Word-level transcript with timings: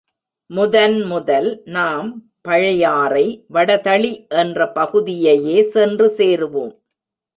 முதன் 0.49 0.95
முதல் 1.03 1.49
நாம் 1.67 2.09
பழையாறை 2.41 3.25
வடதளி 3.53 4.13
என்ற 4.35 4.67
பகுதியையே 4.75 5.57
சென்று 5.75 6.07
சேருவோம். 6.17 6.73